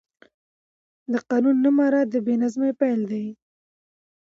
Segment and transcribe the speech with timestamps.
[1.11, 3.25] د قانون نه مراعت د بې نظمۍ پیل دی